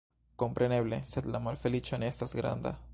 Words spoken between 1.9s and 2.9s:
ne estas granda.